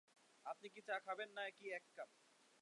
[0.45, 2.09] আপনি কি চা খাবেন না কি এক কাপ?